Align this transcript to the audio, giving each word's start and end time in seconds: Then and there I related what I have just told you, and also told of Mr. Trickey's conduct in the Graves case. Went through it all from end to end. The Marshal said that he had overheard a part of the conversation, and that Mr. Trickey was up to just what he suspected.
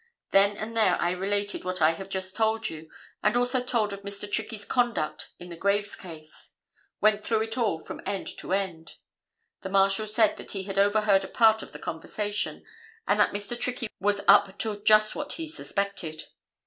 Then 0.31 0.57
and 0.57 0.75
there 0.75 0.99
I 0.99 1.11
related 1.11 1.63
what 1.63 1.79
I 1.79 1.91
have 1.91 2.09
just 2.09 2.35
told 2.35 2.71
you, 2.71 2.89
and 3.21 3.37
also 3.37 3.61
told 3.63 3.93
of 3.93 4.01
Mr. 4.01 4.27
Trickey's 4.27 4.65
conduct 4.65 5.29
in 5.37 5.49
the 5.49 5.55
Graves 5.55 5.95
case. 5.95 6.53
Went 7.01 7.23
through 7.23 7.43
it 7.43 7.55
all 7.55 7.77
from 7.79 8.01
end 8.03 8.27
to 8.39 8.51
end. 8.51 8.95
The 9.61 9.69
Marshal 9.69 10.07
said 10.07 10.37
that 10.37 10.53
he 10.53 10.63
had 10.63 10.79
overheard 10.79 11.23
a 11.23 11.27
part 11.27 11.61
of 11.61 11.71
the 11.71 11.77
conversation, 11.77 12.65
and 13.07 13.19
that 13.19 13.31
Mr. 13.31 13.55
Trickey 13.59 13.89
was 13.99 14.21
up 14.27 14.57
to 14.57 14.81
just 14.81 15.13
what 15.15 15.33
he 15.33 15.47
suspected. 15.47 16.23